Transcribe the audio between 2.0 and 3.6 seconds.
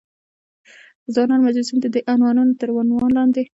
عنوانونو تر عنوان لاندې.